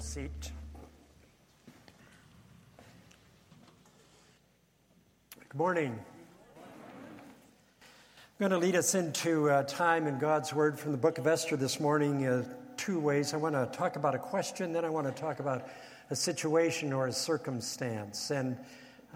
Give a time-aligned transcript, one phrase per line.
[0.00, 0.52] seat.
[5.40, 5.98] Good morning.
[8.40, 11.26] I'm going to lead us into uh, time in God's Word from the book of
[11.26, 12.44] Esther this morning uh,
[12.76, 13.34] two ways.
[13.34, 15.68] I want to talk about a question, then I want to talk about
[16.10, 18.30] a situation or a circumstance.
[18.30, 18.56] And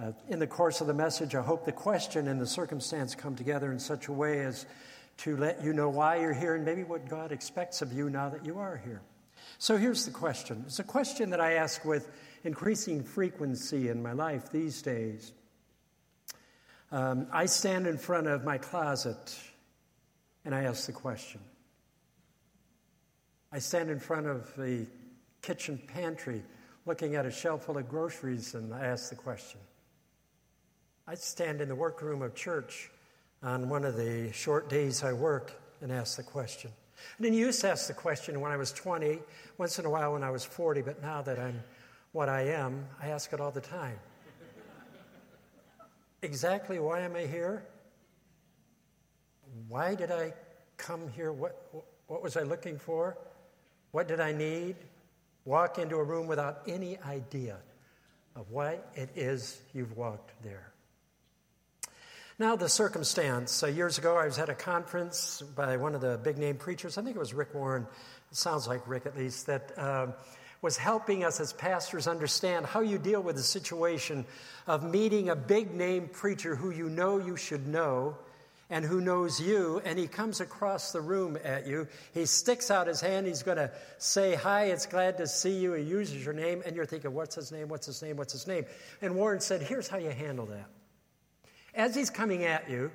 [0.00, 3.36] uh, in the course of the message, I hope the question and the circumstance come
[3.36, 4.66] together in such a way as
[5.18, 8.30] to let you know why you're here and maybe what God expects of you now
[8.30, 9.02] that you are here.
[9.58, 12.10] So here's the question it's a question that I ask with
[12.44, 15.32] increasing frequency in my life these days.
[16.90, 19.34] Um, I stand in front of my closet
[20.44, 21.40] and I ask the question.
[23.50, 24.86] I stand in front of the
[25.40, 26.42] kitchen pantry
[26.84, 29.60] looking at a shelf full of groceries and I ask the question.
[31.06, 32.90] I stand in the workroom of church
[33.42, 36.70] on one of the short days I work and ask the question.
[37.18, 39.20] I then you used to ask the question when I was 20,
[39.58, 41.62] once in a while when I was 40, but now that I'm
[42.12, 43.98] what I am, I ask it all the time.
[46.22, 47.64] exactly why am I here?
[49.68, 50.32] Why did I
[50.76, 51.32] come here?
[51.32, 53.16] What, what was I looking for?
[53.90, 54.76] What did I need?
[55.44, 57.58] Walk into a room without any idea
[58.36, 60.71] of why it is you've walked there.
[62.42, 63.62] Now, the circumstance.
[63.62, 66.98] Uh, years ago, I was at a conference by one of the big name preachers.
[66.98, 67.86] I think it was Rick Warren.
[68.32, 70.08] It sounds like Rick, at least, that uh,
[70.60, 74.26] was helping us as pastors understand how you deal with the situation
[74.66, 78.16] of meeting a big name preacher who you know you should know
[78.68, 81.86] and who knows you, and he comes across the room at you.
[82.12, 83.28] He sticks out his hand.
[83.28, 85.74] He's going to say, Hi, it's glad to see you.
[85.74, 87.68] He uses your name, and you're thinking, What's his name?
[87.68, 88.16] What's his name?
[88.16, 88.66] What's his name?
[89.00, 90.66] And Warren said, Here's how you handle that.
[91.74, 92.90] As he's coming at you,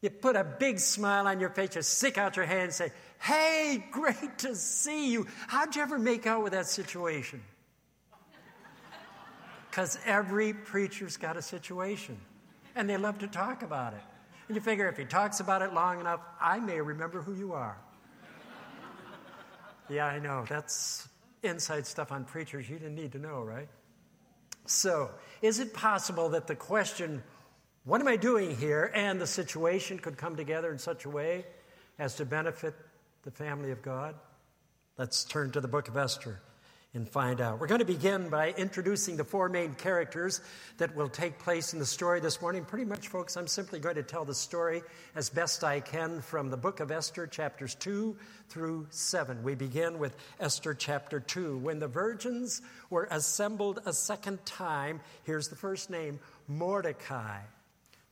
[0.00, 2.92] you put a big smile on your face, you stick out your hand and say,
[3.18, 5.26] Hey, great to see you.
[5.48, 7.42] How'd you ever make out with that situation?
[9.70, 12.16] Because every preacher's got a situation,
[12.74, 14.00] and they love to talk about it.
[14.48, 17.52] And you figure if he talks about it long enough, I may remember who you
[17.52, 17.76] are.
[19.90, 20.44] yeah, I know.
[20.48, 21.08] That's
[21.42, 23.68] inside stuff on preachers you didn't need to know, right?
[24.66, 25.10] So,
[25.42, 27.22] is it possible that the question,
[27.86, 28.90] what am I doing here?
[28.94, 31.46] And the situation could come together in such a way
[32.00, 32.74] as to benefit
[33.22, 34.16] the family of God?
[34.98, 36.40] Let's turn to the book of Esther
[36.94, 37.60] and find out.
[37.60, 40.40] We're going to begin by introducing the four main characters
[40.78, 42.64] that will take place in the story this morning.
[42.64, 44.82] Pretty much, folks, I'm simply going to tell the story
[45.14, 48.16] as best I can from the book of Esther, chapters 2
[48.48, 49.44] through 7.
[49.44, 51.58] We begin with Esther chapter 2.
[51.58, 56.18] When the virgins were assembled a second time, here's the first name
[56.48, 57.42] Mordecai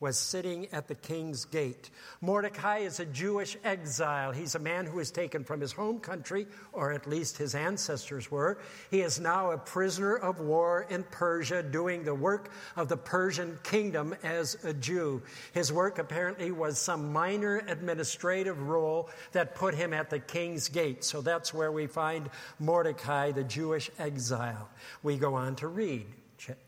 [0.01, 1.91] was sitting at the king's gate.
[2.21, 4.33] Mordecai is a Jewish exile.
[4.33, 8.31] He's a man who was taken from his home country, or at least his ancestors
[8.31, 8.59] were.
[8.91, 13.59] He is now a prisoner of war in Persia, doing the work of the Persian
[13.63, 15.23] kingdom as a Jew.
[15.53, 21.05] His work apparently was some minor administrative role that put him at the king's gate.
[21.05, 22.29] So that's where we find
[22.59, 24.69] Mordecai, the Jewish exile.
[25.03, 26.07] We go on to read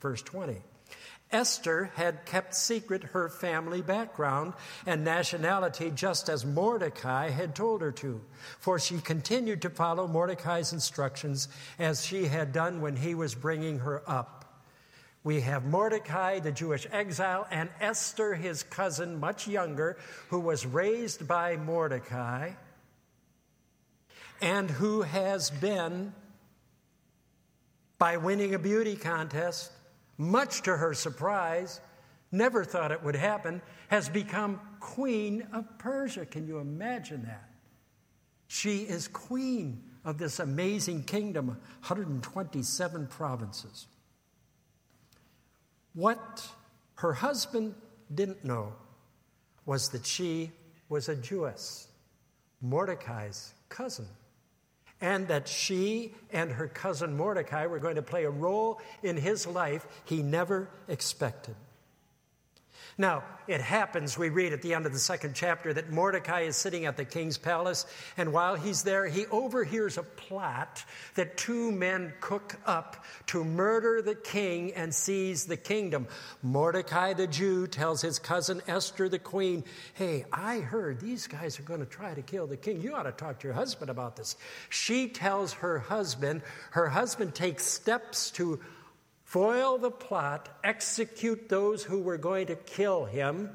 [0.00, 0.62] verse 20.
[1.32, 4.54] Esther had kept secret her family background
[4.86, 8.20] and nationality just as Mordecai had told her to,
[8.60, 11.48] for she continued to follow Mordecai's instructions
[11.78, 14.62] as she had done when he was bringing her up.
[15.24, 19.98] We have Mordecai, the Jewish exile, and Esther, his cousin, much younger,
[20.28, 22.52] who was raised by Mordecai
[24.40, 26.12] and who has been,
[27.98, 29.72] by winning a beauty contest,
[30.18, 31.80] much to her surprise,
[32.32, 36.26] never thought it would happen, has become queen of Persia.
[36.26, 37.50] Can you imagine that?
[38.48, 43.86] She is queen of this amazing kingdom, 127 provinces.
[45.94, 46.46] What
[46.96, 47.74] her husband
[48.14, 48.72] didn't know
[49.64, 50.52] was that she
[50.88, 51.88] was a Jewess,
[52.60, 54.06] Mordecai's cousin
[55.00, 59.46] and that she and her cousin Mordecai were going to play a role in his
[59.46, 61.54] life he never expected.
[62.98, 66.56] Now, it happens, we read at the end of the second chapter, that Mordecai is
[66.56, 67.84] sitting at the king's palace,
[68.16, 70.82] and while he's there, he overhears a plot
[71.14, 76.08] that two men cook up to murder the king and seize the kingdom.
[76.42, 79.64] Mordecai the Jew tells his cousin Esther the queen,
[79.94, 82.80] Hey, I heard these guys are going to try to kill the king.
[82.80, 84.36] You ought to talk to your husband about this.
[84.70, 88.58] She tells her husband, her husband takes steps to
[89.26, 93.50] foil the plot, execute those who were going to kill him.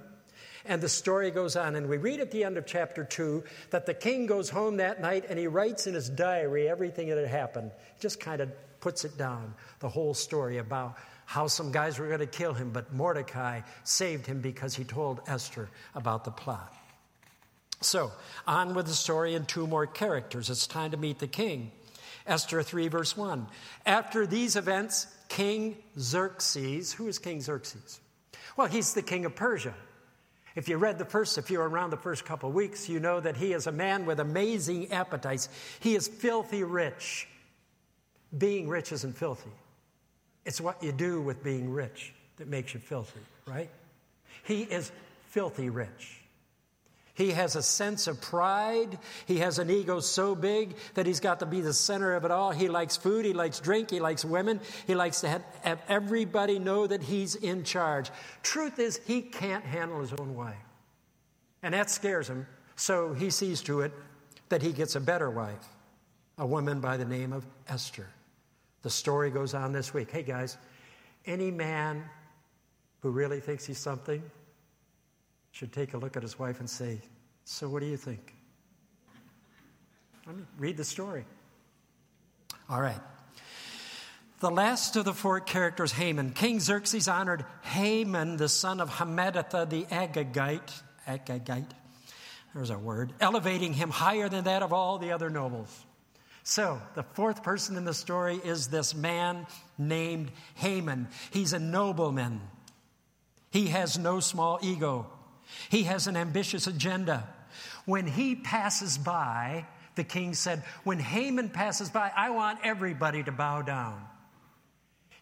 [0.66, 1.76] And the story goes on.
[1.76, 5.02] And we read at the end of chapter 2 that the king goes home that
[5.02, 7.72] night and he writes in his diary everything that had happened.
[7.96, 12.08] He just kind of puts it down, the whole story about how some guys were
[12.08, 16.74] going to kill him, but Mordecai saved him because he told Esther about the plot.
[17.80, 18.12] So,
[18.46, 20.50] on with the story and two more characters.
[20.50, 21.72] It's time to meet the king.
[22.28, 23.48] Esther 3, verse 1.
[23.86, 28.02] After these events, King Xerxes, who is King Xerxes?
[28.58, 29.74] Well, he's the king of Persia.
[30.58, 33.00] If you read the first, if you were around the first couple of weeks, you
[33.00, 35.48] know that he is a man with amazing appetites.
[35.80, 37.30] He is filthy rich.
[38.38, 39.52] Being rich isn't filthy,
[40.46, 43.70] it's what you do with being rich that makes you filthy, right?
[44.44, 44.92] He is
[45.30, 46.21] filthy rich.
[47.14, 48.98] He has a sense of pride.
[49.26, 52.32] He has an ego so big that he's got to be the center of it
[52.32, 52.52] all.
[52.52, 56.58] He likes food, he likes drink, he likes women, he likes to have, have everybody
[56.58, 58.10] know that he's in charge.
[58.44, 60.56] Truth is, he can't handle his own wife.
[61.64, 63.92] And that scares him, so he sees to it
[64.50, 65.68] that he gets a better wife,
[66.38, 68.08] a woman by the name of Esther.
[68.82, 70.10] The story goes on this week.
[70.12, 70.58] Hey guys,
[71.26, 72.04] any man
[73.02, 74.24] who really thinks he's something
[75.52, 77.00] should take a look at his wife and say,
[77.46, 78.34] So, what do you think?
[80.26, 81.26] Let me read the story.
[82.70, 83.02] All right.
[84.40, 86.32] The last of the four characters, Haman.
[86.32, 90.82] King Xerxes honored Haman, the son of Hammedatha the Agagite.
[91.08, 91.72] Agagite.
[92.54, 93.14] There's a word.
[93.20, 95.86] Elevating him higher than that of all the other nobles.
[96.44, 99.46] So, the fourth person in the story is this man
[99.78, 101.08] named Haman.
[101.32, 102.42] He's a nobleman.
[103.52, 105.08] He has no small ego.
[105.70, 107.28] He has an ambitious agenda.
[107.86, 109.66] When he passes by,
[109.96, 114.06] the king said, When Haman passes by, I want everybody to bow down.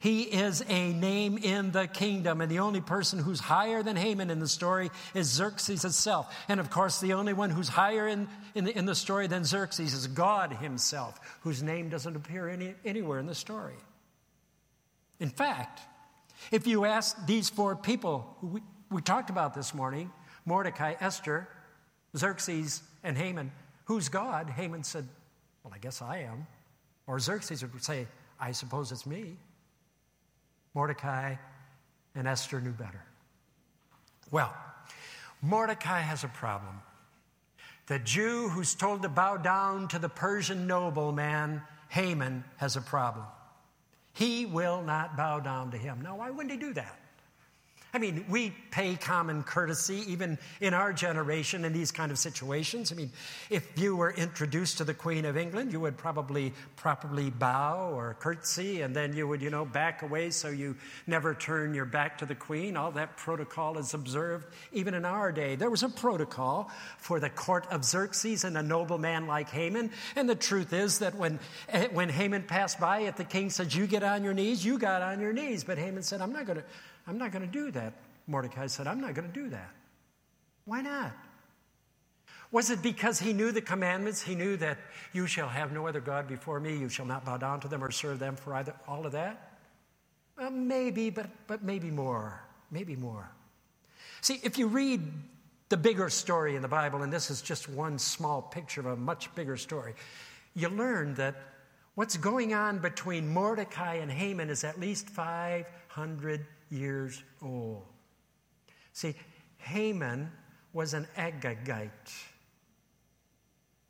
[0.01, 4.29] He is a name in the kingdom, and the only person who's higher than Haman
[4.29, 6.33] in the story is Xerxes itself.
[6.47, 9.43] And of course, the only one who's higher in, in, the, in the story than
[9.43, 13.75] Xerxes is God himself, whose name doesn't appear any, anywhere in the story.
[15.19, 15.81] In fact,
[16.49, 20.11] if you ask these four people we, we talked about this morning,
[20.49, 21.47] Mordecai, Esther,
[22.17, 23.51] Xerxes, and Haman,
[23.85, 24.49] who's God?
[24.49, 25.07] Haman said,
[25.63, 26.47] Well, I guess I am.
[27.05, 28.07] Or Xerxes would say,
[28.39, 29.37] I suppose it's me.
[30.73, 31.35] Mordecai
[32.15, 33.03] and Esther knew better.
[34.31, 34.51] Well,
[35.43, 36.81] Mordecai has a problem.
[37.85, 43.25] The Jew who's told to bow down to the Persian nobleman, Haman, has a problem.
[44.13, 46.01] He will not bow down to him.
[46.01, 46.98] Now, why wouldn't he do that?
[47.91, 52.91] I mean, we pay common courtesy even in our generation in these kind of situations.
[52.91, 53.12] I mean,
[53.50, 58.15] if you were introduced to the Queen of England, you would probably properly bow or
[58.19, 60.75] curtsy, and then you would, you know, back away so you
[61.07, 62.77] never turn your back to the Queen.
[62.77, 65.56] All that protocol is observed even in our day.
[65.56, 66.69] There was a protocol
[67.00, 71.15] for the court of Xerxes and a nobleman like Haman, and the truth is that
[71.15, 71.39] when,
[71.69, 74.77] eh, when Haman passed by, if the king said, You get on your knees, you
[74.77, 75.63] got on your knees.
[75.63, 76.65] But Haman said, I'm not going to.
[77.09, 77.94] I'm not going to do that.
[78.27, 79.71] Mordecai said, I'm not going to do that.
[80.65, 81.11] Why not?
[82.51, 84.21] Was it because he knew the commandments?
[84.21, 84.77] He knew that
[85.11, 87.83] you shall have no other God before me, you shall not bow down to them
[87.83, 89.57] or serve them for either, all of that?
[90.51, 92.41] Maybe, but, but maybe more.
[92.69, 93.27] Maybe more.
[94.21, 95.01] See, if you read
[95.69, 98.95] the bigger story in the Bible, and this is just one small picture of a
[98.95, 99.95] much bigger story,
[100.56, 101.35] you learn that
[101.95, 107.83] what's going on between Mordecai and Haman is at least 500 years old.
[108.94, 109.16] See,
[109.57, 110.31] Haman
[110.73, 111.90] was an Agagite.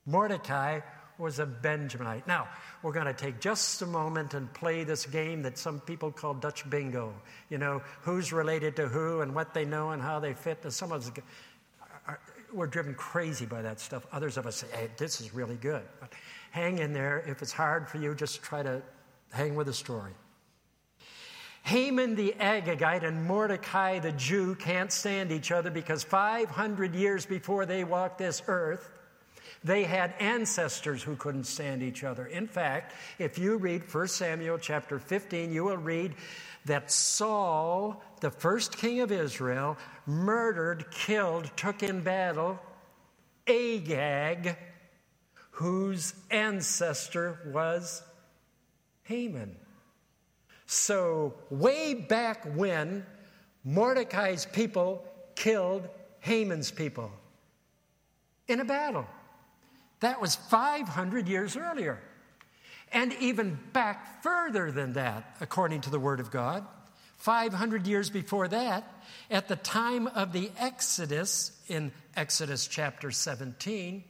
[0.05, 0.79] Mordecai
[1.17, 2.25] was a Benjaminite.
[2.25, 2.47] Now,
[2.81, 6.33] we're going to take just a moment and play this game that some people call
[6.33, 7.13] Dutch bingo.
[7.49, 10.59] You know, who's related to who and what they know and how they fit.
[10.71, 11.11] Some of us,
[12.07, 12.19] are,
[12.53, 14.07] we're driven crazy by that stuff.
[14.11, 15.83] Others of us say, hey, this is really good.
[15.99, 16.13] But
[16.51, 17.23] hang in there.
[17.27, 18.81] If it's hard for you, just try to
[19.31, 20.13] hang with the story.
[21.69, 27.67] Haman the Agagite and Mordecai the Jew can't stand each other because 500 years before
[27.67, 28.89] they walked this earth,
[29.63, 32.25] they had ancestors who couldn't stand each other.
[32.25, 36.15] In fact, if you read 1 Samuel chapter 15, you will read
[36.65, 42.57] that Saul, the first king of Israel, murdered, killed, took in battle
[43.45, 44.57] Agag,
[45.51, 48.01] whose ancestor was
[49.03, 49.55] Haman.
[50.71, 53.03] So, way back when,
[53.63, 57.11] Mordecai's people killed Haman's people
[58.47, 59.07] in a battle.
[60.01, 61.99] That was 500 years earlier.
[62.91, 66.67] And even back further than that, according to the Word of God,
[67.17, 68.83] 500 years before that,
[69.31, 74.03] at the time of the Exodus in Exodus chapter 17,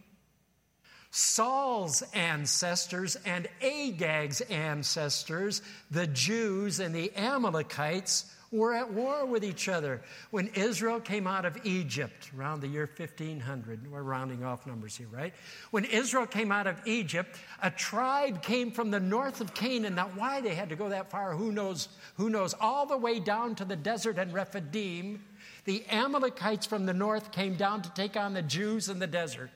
[1.12, 9.70] Saul's ancestors and Agag's ancestors, the Jews and the Amalekites, were at war with each
[9.70, 10.01] other.
[10.32, 15.08] When Israel came out of Egypt around the year 1500, we're rounding off numbers here,
[15.12, 15.34] right?
[15.72, 19.96] When Israel came out of Egypt, a tribe came from the north of Canaan.
[19.96, 21.89] Now, why they had to go that far, who knows?
[22.18, 22.56] Who knows?
[22.60, 25.24] All the way down to the desert and Rephidim,
[25.66, 29.51] the Amalekites from the north came down to take on the Jews in the desert.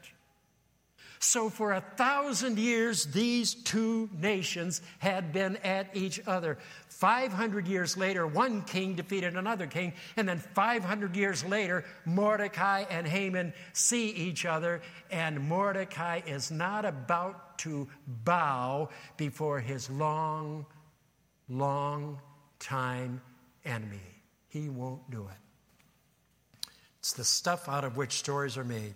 [1.24, 6.58] So, for a thousand years, these two nations had been at each other.
[6.90, 13.08] 500 years later, one king defeated another king, and then 500 years later, Mordecai and
[13.08, 20.66] Haman see each other, and Mordecai is not about to bow before his long,
[21.48, 22.20] long
[22.60, 23.22] time
[23.64, 24.22] enemy.
[24.50, 26.70] He won't do it.
[27.00, 28.96] It's the stuff out of which stories are made.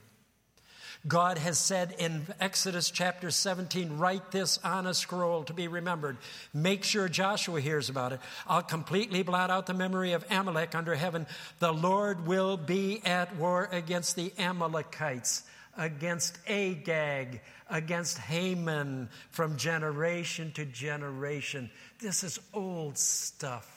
[1.07, 6.17] God has said in Exodus chapter 17, write this on a scroll to be remembered.
[6.53, 8.19] Make sure Joshua hears about it.
[8.45, 11.25] I'll completely blot out the memory of Amalek under heaven.
[11.59, 15.43] The Lord will be at war against the Amalekites,
[15.77, 21.69] against Agag, against Haman from generation to generation.
[21.99, 23.71] This is old stuff.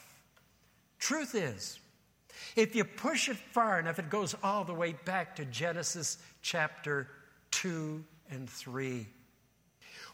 [0.99, 1.79] Truth is,
[2.55, 7.07] if you push it far enough, it goes all the way back to Genesis chapter
[7.51, 9.07] 2 and 3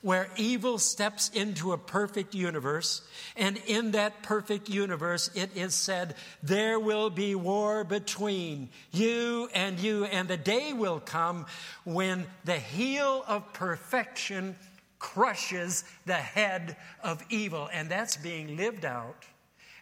[0.01, 3.01] where evil steps into a perfect universe,
[3.35, 9.79] and in that perfect universe, it is said, There will be war between you and
[9.79, 11.45] you, and the day will come
[11.83, 14.55] when the heel of perfection
[14.99, 17.69] crushes the head of evil.
[17.71, 19.25] And that's being lived out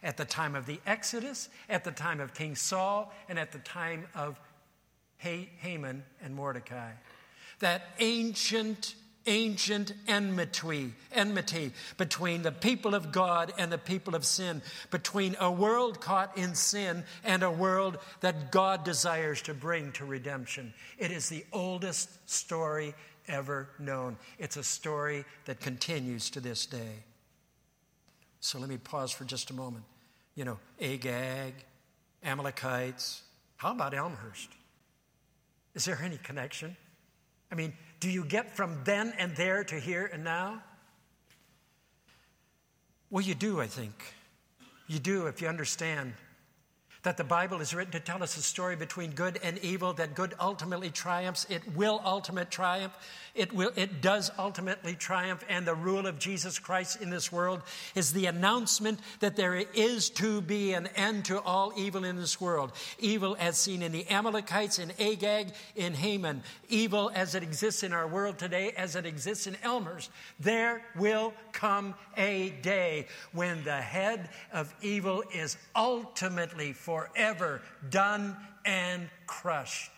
[0.02, 3.58] at the time of the Exodus, at the time of King Saul, and at the
[3.58, 4.40] time of
[5.18, 6.92] Haman and Mordecai.
[7.60, 8.94] That ancient,
[9.26, 15.50] ancient enmity, enmity between the people of God and the people of sin, between a
[15.50, 20.74] world caught in sin and a world that God desires to bring to redemption.
[20.98, 22.94] It is the oldest story
[23.28, 24.16] ever known.
[24.38, 27.02] It's a story that continues to this day.
[28.40, 29.84] So let me pause for just a moment
[30.36, 31.54] you know, Agag,
[32.22, 33.22] Amalekites.
[33.56, 34.50] How about Elmhurst?
[35.74, 36.76] Is there any connection?
[37.50, 40.62] I mean, do you get from then and there to here and now?
[43.10, 44.14] Well, you do, I think.
[44.88, 46.12] You do if you understand
[47.06, 50.16] that the Bible is written to tell us a story between good and evil, that
[50.16, 51.46] good ultimately triumphs.
[51.48, 52.98] It will ultimate triumph.
[53.32, 55.44] It, will, it does ultimately triumph.
[55.48, 57.62] And the rule of Jesus Christ in this world
[57.94, 62.40] is the announcement that there is to be an end to all evil in this
[62.40, 62.72] world.
[62.98, 66.42] Evil as seen in the Amalekites, in Agag, in Haman.
[66.68, 70.10] Evil as it exists in our world today, as it exists in Elmhurst.
[70.40, 77.60] There will come a day when the head of evil is ultimately for forever
[77.90, 79.90] done and crushed.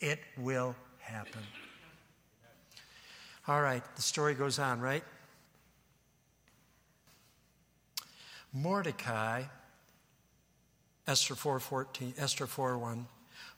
[0.00, 1.42] It will happen.
[3.48, 5.04] All right, the story goes on, right?
[8.52, 9.44] Mordecai,
[11.06, 13.06] Esther 4:14, Esther 4:1.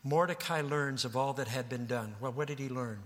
[0.02, 2.16] Mordecai learns of all that had been done.
[2.20, 3.02] Well, what did he learn?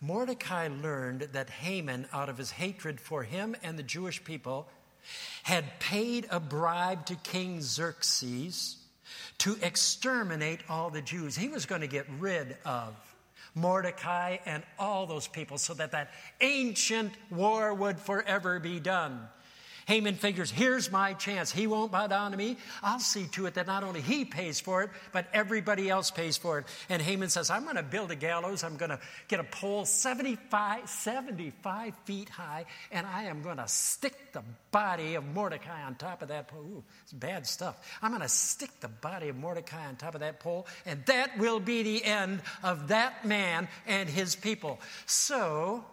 [0.00, 4.68] Mordecai learned that Haman, out of his hatred for him and the Jewish people,
[5.42, 8.76] had paid a bribe to King Xerxes
[9.38, 11.36] to exterminate all the Jews.
[11.36, 12.94] He was going to get rid of
[13.54, 19.28] Mordecai and all those people so that that ancient war would forever be done.
[19.86, 21.52] Haman figures, here's my chance.
[21.52, 22.56] He won't bow down to me.
[22.82, 26.36] I'll see to it that not only he pays for it, but everybody else pays
[26.36, 26.66] for it.
[26.88, 28.64] And Haman says, I'm going to build a gallows.
[28.64, 33.68] I'm going to get a pole 75, 75 feet high, and I am going to
[33.68, 36.60] stick the body of Mordecai on top of that pole.
[36.60, 37.78] Ooh, it's bad stuff.
[38.00, 41.38] I'm going to stick the body of Mordecai on top of that pole, and that
[41.38, 44.80] will be the end of that man and his people.
[45.06, 45.84] So,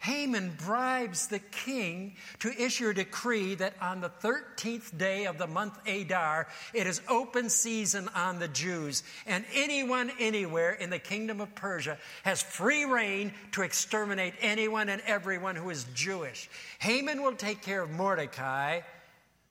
[0.00, 5.46] Haman bribes the king to issue a decree that on the 13th day of the
[5.46, 11.40] month Adar, it is open season on the Jews, and anyone anywhere in the kingdom
[11.40, 16.48] of Persia has free reign to exterminate anyone and everyone who is Jewish.
[16.78, 18.80] Haman will take care of Mordecai,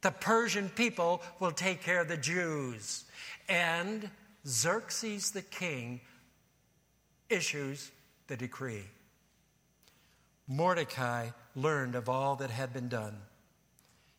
[0.02, 3.06] the Persian people will take care of the Jews.
[3.50, 4.10] And
[4.48, 6.02] Xerxes the king
[7.30, 7.92] issues
[8.28, 8.84] the decree.
[10.48, 13.18] Mordecai learned of all that had been done.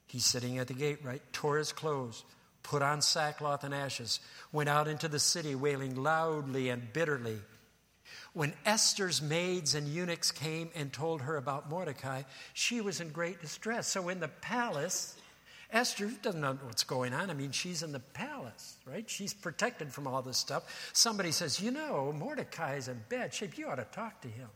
[0.07, 1.23] He's sitting at the gate, right?
[1.33, 2.25] Tore his clothes,
[2.63, 4.21] put on sackcloth and ashes,
[4.53, 7.39] went out into the city wailing loudly and bitterly.
[8.33, 13.41] When Esther's maids and eunuchs came and told her about Mordecai, she was in great
[13.41, 13.89] distress.
[13.89, 15.17] So in the palace,
[15.71, 17.31] Esther doesn't know what's going on.
[17.31, 19.09] I mean, she's in the palace, right?
[19.09, 20.91] She's protected from all this stuff.
[20.93, 23.59] Somebody says, You know, Mordecai is in bad shape.
[23.59, 24.49] You ought to talk to him.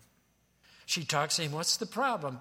[0.90, 1.52] She talks to him.
[1.52, 2.40] What's the problem?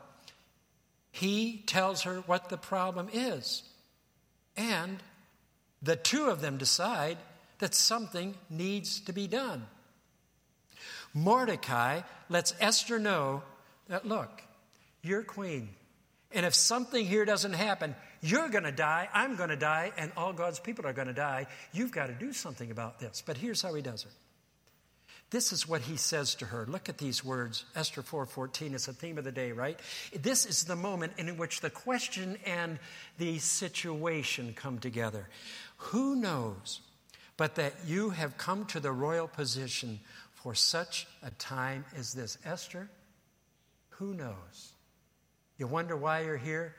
[1.12, 3.62] He tells her what the problem is.
[4.58, 4.98] And
[5.84, 7.20] the two of them decide
[7.60, 9.68] that something needs to be done.
[11.13, 13.44] Mordecai lets Esther know
[13.88, 14.41] that, look,
[15.03, 15.70] you're queen.
[16.32, 20.12] And if something here doesn't happen, you're going to die, I'm going to die, and
[20.18, 21.46] all God's people are going to die.
[21.72, 23.22] You've got to do something about this.
[23.24, 24.12] But here's how he does it.
[25.31, 26.65] This is what he says to her.
[26.65, 27.65] Look at these words.
[27.75, 29.79] Esther 4:14 is the theme of the day, right?
[30.13, 32.79] This is the moment in which the question and
[33.19, 35.29] the situation come together.
[35.77, 36.81] Who knows
[37.38, 40.00] but that you have come to the royal position
[40.31, 42.38] for such a time as this?
[42.43, 42.89] Esther,
[43.89, 44.74] who knows?
[45.57, 46.75] You wonder why you're here?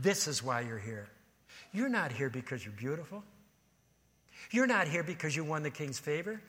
[0.00, 1.08] This is why you're here.
[1.72, 3.22] You're not here because you're beautiful.
[4.50, 6.40] You're not here because you won the king's favor.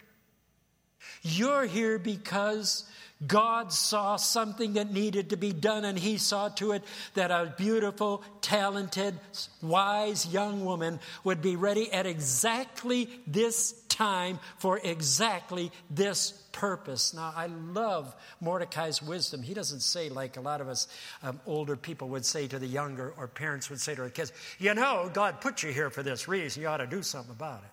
[1.22, 2.86] You're here because
[3.26, 6.84] God saw something that needed to be done, and He saw to it
[7.14, 9.18] that a beautiful, talented,
[9.62, 17.14] wise young woman would be ready at exactly this time for exactly this purpose.
[17.14, 19.42] Now, I love Mordecai's wisdom.
[19.42, 20.90] He doesn't say, like a lot of us
[21.24, 24.34] um, older people would say to the younger, or parents would say to their kids,
[24.60, 26.62] You know, God put you here for this reason.
[26.62, 27.72] You ought to do something about it.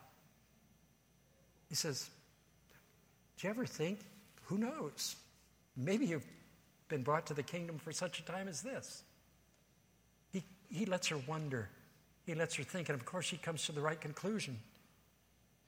[1.69, 2.09] He says,
[3.43, 3.99] Do you ever think,
[4.45, 5.17] who knows?
[5.77, 6.25] Maybe you've
[6.87, 9.03] been brought to the kingdom for such a time as this.
[10.33, 11.69] He, he lets her wonder.
[12.25, 14.61] He lets her think, and of course, she comes to the right conclusion.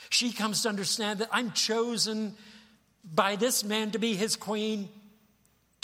[0.09, 2.37] She comes to understand that I'm chosen
[3.13, 4.89] by this man to be his queen,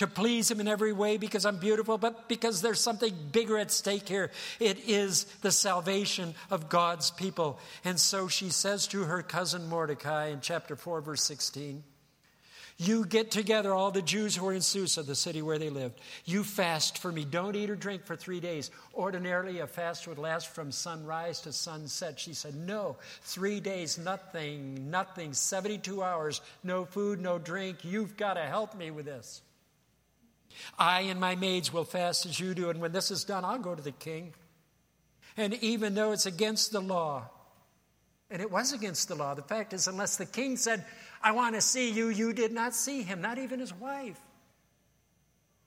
[0.00, 3.70] to please him in every way because I'm beautiful, but because there's something bigger at
[3.70, 4.30] stake here.
[4.58, 7.60] It is the salvation of God's people.
[7.84, 11.84] And so she says to her cousin Mordecai in chapter 4, verse 16,
[12.78, 16.00] you get together all the Jews who are in Susa, the city where they lived.
[16.24, 17.26] You fast for me.
[17.26, 18.70] Don't eat or drink for three days.
[18.94, 22.18] Ordinarily, a fast would last from sunrise to sunset.
[22.18, 27.84] She said, No, three days, nothing, nothing, 72 hours, no food, no drink.
[27.84, 29.42] You've got to help me with this.
[30.78, 33.58] I and my maids will fast as you do, and when this is done, I'll
[33.58, 34.34] go to the king.
[35.36, 37.30] And even though it's against the law,
[38.30, 40.84] and it was against the law, the fact is, unless the king said,
[41.22, 42.08] I want to see you.
[42.08, 44.20] You did not see him, not even his wife.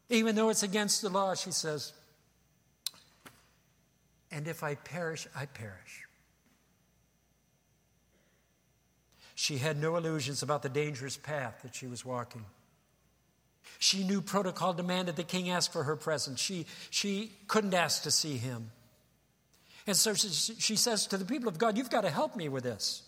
[0.10, 1.94] Even though it's against the law, she says,
[4.32, 6.06] And if I perish, I perish.
[9.36, 12.46] She had no illusions about the dangerous path that she was walking.
[13.80, 16.40] She knew protocol demanded the king ask for her presence.
[16.40, 18.72] She, she couldn't ask to see him.
[19.86, 22.64] And so she, says to the people of God, You've got to help me with
[22.64, 23.04] this.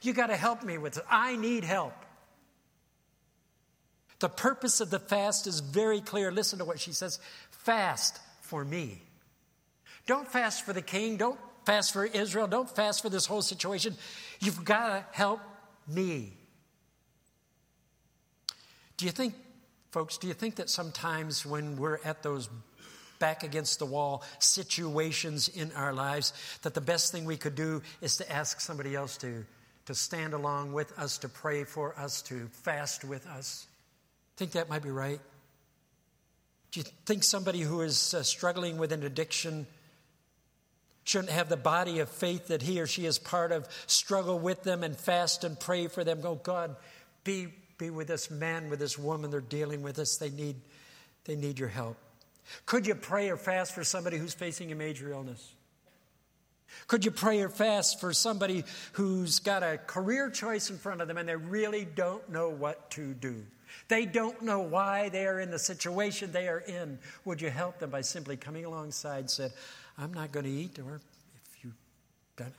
[0.00, 1.04] You've got to help me with it.
[1.10, 1.94] I need help.
[4.20, 6.30] The purpose of the fast is very clear.
[6.32, 7.18] Listen to what she says
[7.50, 9.02] fast for me.
[10.06, 11.16] Don't fast for the king.
[11.18, 12.46] Don't fast for Israel.
[12.46, 13.94] Don't fast for this whole situation.
[14.40, 15.40] You've got to help
[15.86, 16.32] me.
[18.96, 19.34] Do you think,
[19.90, 22.48] folks, do you think that sometimes when we're at those
[23.18, 27.82] back against the wall situations in our lives, that the best thing we could do
[28.00, 29.44] is to ask somebody else to
[29.88, 33.66] to stand along with us, to pray for us, to fast with us.
[34.36, 35.18] Think that might be right?
[36.72, 39.66] Do you think somebody who is uh, struggling with an addiction
[41.04, 44.62] shouldn't have the body of faith that he or she is part of struggle with
[44.62, 46.20] them and fast and pray for them?
[46.20, 46.76] Go, God,
[47.24, 49.30] be, be with this man, with this woman.
[49.30, 50.16] They're dealing with this.
[50.16, 50.56] They need,
[51.24, 51.96] they need your help.
[52.66, 55.54] Could you pray or fast for somebody who's facing a major illness?
[56.86, 61.08] Could you pray or fast for somebody who's got a career choice in front of
[61.08, 63.44] them and they really don't know what to do?
[63.88, 66.98] They don't know why they are in the situation they are in.
[67.24, 69.52] Would you help them by simply coming alongside and said,
[69.96, 71.72] I'm not going to eat, or if you,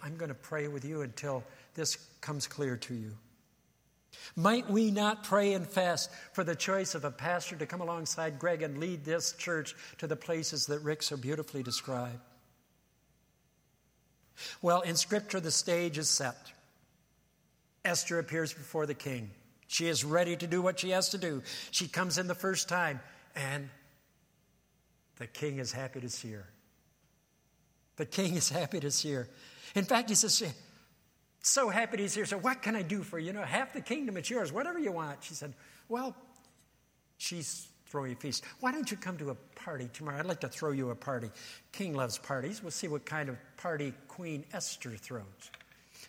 [0.04, 3.12] I'm going to pray with you until this comes clear to you.
[4.36, 8.40] Might we not pray and fast for the choice of a pastor to come alongside
[8.40, 12.20] Greg and lead this church to the places that Rick so beautifully described?
[14.62, 16.52] Well, in Scripture, the stage is set.
[17.84, 19.32] Esther appears before the king.
[19.68, 21.44] She is ready to do what she has to do.
[21.72, 23.00] She comes in the first time,
[23.36, 23.70] and
[25.18, 26.48] the king is happy to see her.
[27.98, 29.28] The king is happy to see her.
[29.76, 30.42] In fact, he says,
[31.42, 32.26] So happy to see her.
[32.26, 33.28] So, what can I do for you?
[33.28, 35.24] You know, half the kingdom is yours, whatever you want.
[35.24, 35.54] She said,
[35.88, 36.16] Well,
[37.18, 38.44] she's throwing a feast.
[38.60, 40.20] Why don't you come to a party tomorrow?
[40.20, 41.30] I'd like to throw you a party.
[41.72, 42.62] King loves parties.
[42.62, 45.24] We'll see what kind of party Queen Esther throws.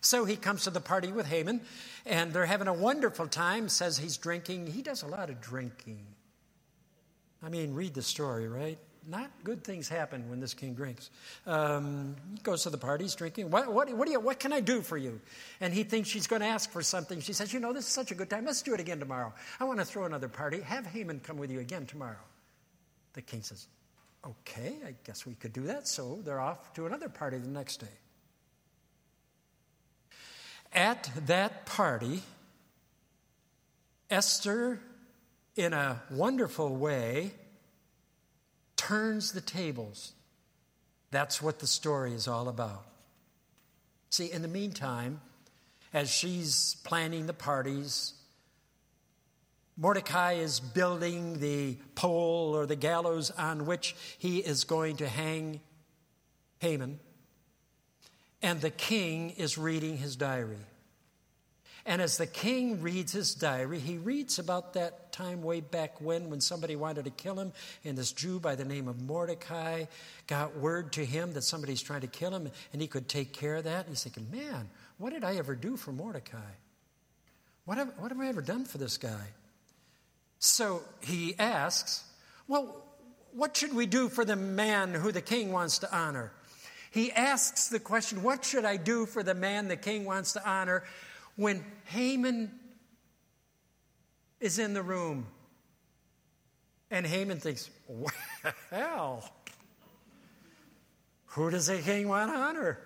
[0.00, 1.60] So he comes to the party with Haman,
[2.06, 3.68] and they're having a wonderful time.
[3.68, 4.66] Says he's drinking.
[4.66, 6.06] He does a lot of drinking.
[7.42, 8.78] I mean, read the story, right?
[9.08, 11.10] Not good things happen when this king drinks.
[11.46, 13.50] Um, he goes to the party, he's drinking.
[13.50, 15.20] What, what, what, do you, what can I do for you?
[15.60, 17.20] And he thinks she's going to ask for something.
[17.20, 18.44] She says, You know, this is such a good time.
[18.44, 19.32] Let's do it again tomorrow.
[19.58, 20.60] I want to throw another party.
[20.60, 22.20] Have Haman come with you again tomorrow.
[23.14, 23.66] The king says,
[24.26, 25.88] Okay, I guess we could do that.
[25.88, 27.86] So they're off to another party the next day.
[30.72, 32.22] At that party,
[34.10, 34.80] Esther,
[35.56, 37.32] in a wonderful way,
[38.90, 40.14] turns the tables.
[41.12, 42.85] That's what the story is all about.
[44.11, 45.20] See, in the meantime,
[45.94, 48.14] as she's planning the parties,
[49.76, 55.61] Mordecai is building the pole or the gallows on which he is going to hang
[56.59, 56.98] Haman
[58.42, 60.66] and the king is reading his diary.
[61.86, 66.30] And as the king reads his diary, he reads about that time way back when,
[66.30, 67.52] when somebody wanted to kill him,
[67.84, 69.86] and this Jew by the name of Mordecai
[70.26, 73.56] got word to him that somebody's trying to kill him, and he could take care
[73.56, 73.86] of that.
[73.86, 76.38] And he's thinking, man, what did I ever do for Mordecai?
[77.64, 79.28] What have, what have I ever done for this guy?
[80.38, 82.04] So he asks,
[82.48, 82.84] well,
[83.32, 86.32] what should we do for the man who the king wants to honor?
[86.90, 90.48] He asks the question, What should I do for the man the king wants to
[90.48, 90.82] honor?
[91.40, 92.50] When Haman
[94.40, 95.26] is in the room.
[96.90, 97.70] And Haman thinks,
[98.70, 99.24] Well,
[101.24, 102.79] who does the king want to honor?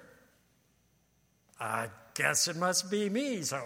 [1.58, 3.42] I guess it must be me.
[3.42, 3.60] So,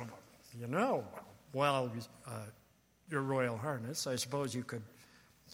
[0.58, 1.04] you know,
[1.52, 1.92] well,
[2.26, 2.30] uh,
[3.10, 4.82] your royal highness, I suppose you could,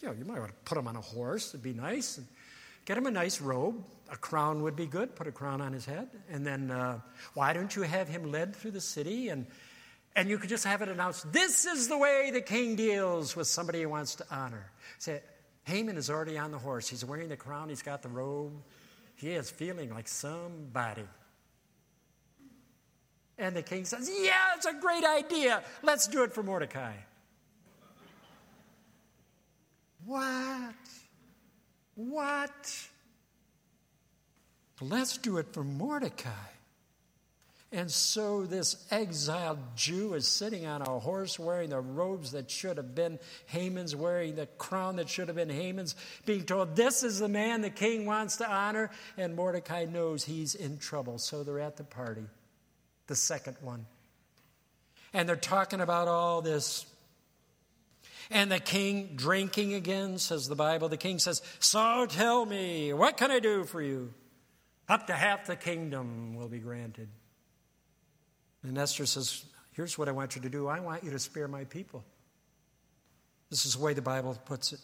[0.01, 1.49] you know, you might want to put him on a horse.
[1.49, 2.19] It'd be nice.
[2.19, 2.27] And
[2.85, 5.15] get him a nice robe a crown would be good.
[5.15, 6.07] Put a crown on his head.
[6.29, 6.99] And then uh,
[7.33, 9.29] why don't you have him led through the city?
[9.29, 9.47] And,
[10.15, 13.47] and you could just have it announced this is the way the king deals with
[13.47, 14.71] somebody he wants to honor.
[14.99, 15.21] Say,
[15.63, 16.87] Haman is already on the horse.
[16.87, 18.53] He's wearing the crown, he's got the robe.
[19.15, 21.07] He is feeling like somebody.
[23.37, 25.63] And the king says, Yeah, it's a great idea.
[25.81, 26.93] Let's do it for Mordecai.
[30.05, 30.75] What?
[31.95, 32.87] What?
[34.81, 36.29] Let's do it for Mordecai.
[37.71, 42.77] And so this exiled Jew is sitting on a horse wearing the robes that should
[42.77, 47.19] have been Haman's, wearing the crown that should have been Haman's, being told, This is
[47.19, 48.91] the man the king wants to honor.
[49.17, 51.17] And Mordecai knows he's in trouble.
[51.17, 52.25] So they're at the party,
[53.07, 53.85] the second one.
[55.13, 56.85] And they're talking about all this.
[58.29, 60.89] And the king drinking again, says the Bible.
[60.89, 64.13] The king says, So tell me, what can I do for you?
[64.87, 67.09] Up to half the kingdom will be granted.
[68.63, 71.47] And Esther says, Here's what I want you to do I want you to spare
[71.47, 72.03] my people.
[73.49, 74.79] This is the way the Bible puts it.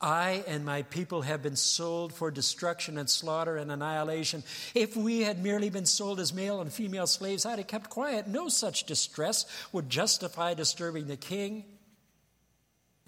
[0.00, 4.42] I and my people have been sold for destruction and slaughter and annihilation.
[4.74, 8.26] If we had merely been sold as male and female slaves, I'd have kept quiet.
[8.26, 11.64] No such distress would justify disturbing the king.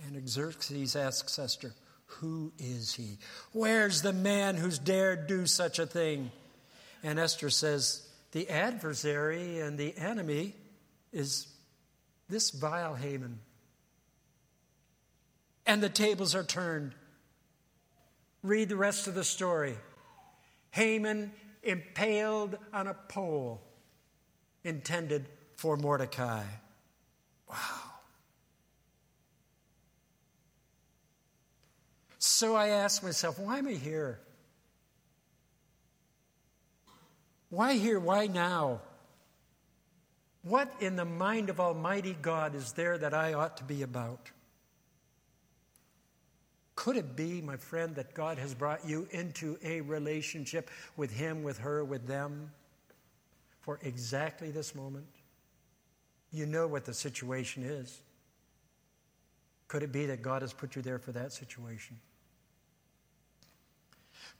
[0.02, 1.74] And Xerxes asks Esther,
[2.06, 3.18] who is he?
[3.52, 6.30] Where's the man who's dared do such a thing?
[7.02, 10.54] And Esther says, The adversary and the enemy
[11.12, 11.48] is
[12.28, 13.40] this vile Haman.
[15.66, 16.94] And the tables are turned.
[18.42, 19.76] Read the rest of the story.
[20.70, 23.62] Haman impaled on a pole
[24.64, 25.26] intended
[25.56, 26.42] for Mordecai.
[27.48, 27.93] Wow.
[32.26, 34.18] So I asked myself, why am I here?
[37.50, 38.00] Why here?
[38.00, 38.80] Why now?
[40.42, 44.30] What in the mind of Almighty God is there that I ought to be about?
[46.74, 51.42] Could it be, my friend, that God has brought you into a relationship with Him,
[51.42, 52.52] with her, with them
[53.60, 55.04] for exactly this moment?
[56.32, 58.00] You know what the situation is.
[59.68, 61.98] Could it be that God has put you there for that situation?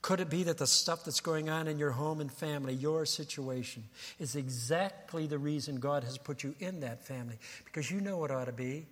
[0.05, 3.07] Could it be that the stuff that's going on in your home and family, your
[3.07, 3.85] situation,
[4.19, 7.38] is exactly the reason God has put you in that family?
[7.64, 8.85] Because you know it ought to be.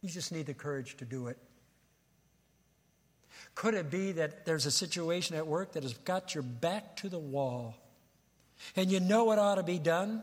[0.00, 1.36] You just need the courage to do it.
[3.56, 7.08] Could it be that there's a situation at work that has got your back to
[7.08, 7.74] the wall
[8.76, 10.22] and you know it ought to be done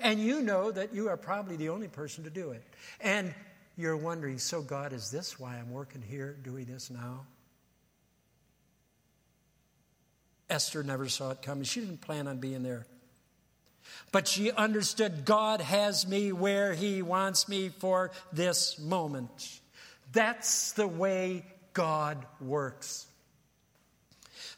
[0.00, 2.62] And you know that you are probably the only person to do it.
[3.00, 3.34] And
[3.76, 7.26] you're wondering, so God, is this why I'm working here, doing this now?
[10.50, 11.64] Esther never saw it coming.
[11.64, 12.86] She didn't plan on being there.
[14.12, 19.60] But she understood God has me where He wants me for this moment.
[20.12, 23.06] That's the way God works.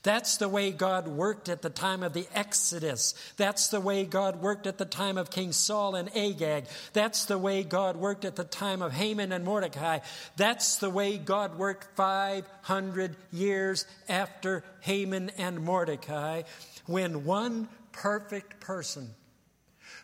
[0.02, 3.14] That's the way God worked at the time of the Exodus.
[3.36, 6.64] That's the way God worked at the time of King Saul and Agag.
[6.92, 10.00] That's the way God worked at the time of Haman and Mordecai.
[10.36, 16.42] That's the way God worked 500 years after Haman and Mordecai
[16.86, 19.10] when one perfect person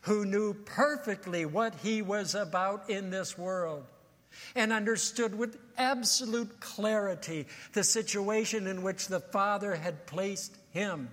[0.03, 3.85] who knew perfectly what he was about in this world
[4.55, 11.11] and understood with absolute clarity the situation in which the Father had placed him,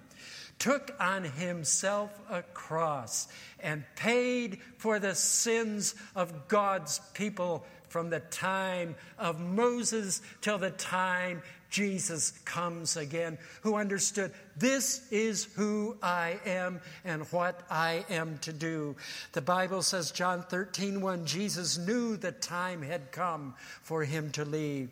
[0.60, 3.28] took on himself a cross,
[3.60, 10.72] and paid for the sins of God's people from the time of Moses till the
[10.72, 18.38] time Jesus comes again, who understood this is who I am and what I am
[18.40, 18.98] to do.
[19.32, 24.44] The Bible says, John 13, 1, Jesus knew the time had come for him to
[24.44, 24.90] leave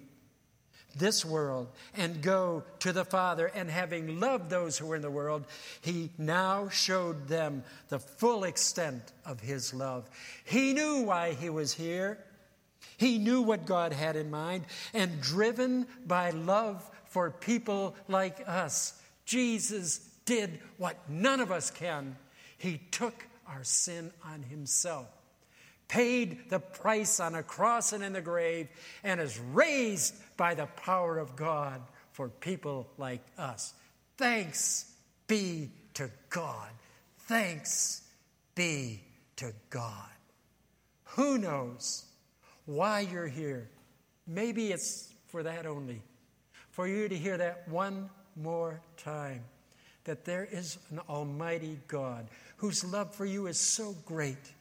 [0.95, 3.47] this world and go to the Father.
[3.47, 5.45] And having loved those who were in the world,
[5.81, 10.09] he now showed them the full extent of his love.
[10.45, 12.23] He knew why he was here.
[12.97, 18.99] He knew what God had in mind, and driven by love for people like us,
[19.25, 22.15] Jesus did what none of us can.
[22.57, 25.07] He took our sin on himself,
[25.87, 28.67] paid the price on a cross and in the grave,
[29.03, 33.73] and is raised by the power of God for people like us.
[34.17, 34.91] Thanks
[35.27, 36.69] be to God.
[37.19, 38.01] Thanks
[38.55, 39.01] be
[39.37, 40.09] to God.
[41.15, 42.05] Who knows?
[42.65, 43.69] Why you're here.
[44.27, 46.01] Maybe it's for that only,
[46.71, 49.43] for you to hear that one more time
[50.05, 54.53] that there is an Almighty God whose love for you is so great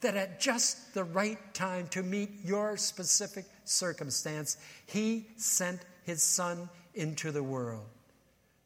[0.00, 6.68] that at just the right time to meet your specific circumstance, He sent His Son
[6.94, 7.86] into the world.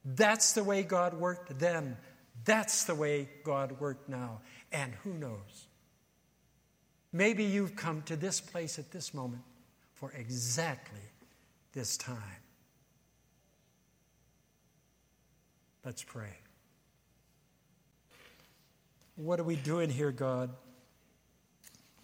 [0.05, 1.97] That's the way God worked then.
[2.45, 4.41] That's the way God worked now.
[4.73, 5.68] And who knows?
[7.13, 9.43] Maybe you've come to this place at this moment
[9.95, 11.01] for exactly
[11.73, 12.17] this time.
[15.85, 16.35] Let's pray.
[19.17, 20.51] What are we doing here, God?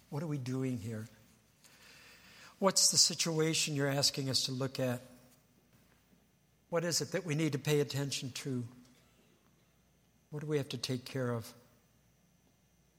[0.09, 1.07] What are we doing here?
[2.59, 5.01] What's the situation you're asking us to look at?
[6.69, 8.63] What is it that we need to pay attention to?
[10.31, 11.51] What do we have to take care of?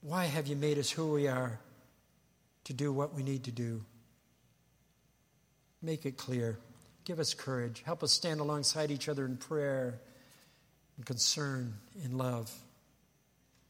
[0.02, 1.58] Why have you made us who we are?
[2.66, 3.84] To do what we need to do.
[5.82, 6.58] Make it clear.
[7.04, 7.82] Give us courage.
[7.86, 10.00] Help us stand alongside each other in prayer
[10.96, 11.74] and concern,
[12.04, 12.52] in love,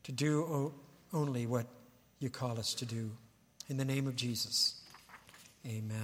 [0.04, 0.72] to do
[1.12, 1.66] only what
[2.20, 3.11] you call us to do.
[3.68, 4.80] In the name of Jesus,
[5.66, 6.00] amen.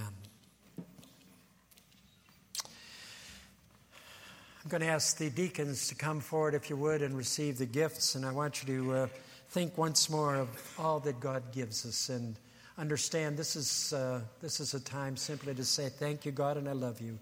[4.63, 7.65] I'm going to ask the deacons to come forward, if you would, and receive the
[7.65, 8.13] gifts.
[8.13, 9.07] And I want you to uh,
[9.49, 12.37] think once more of all that God gives us and
[12.77, 16.67] understand this is, uh, this is a time simply to say, Thank you, God, and
[16.67, 17.19] I love you.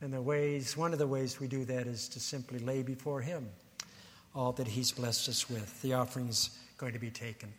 [0.00, 3.20] And the ways, one of the ways we do that is to simply lay before
[3.20, 3.48] Him
[4.34, 5.80] all that He's blessed us with.
[5.82, 7.52] The offering is going to be taken.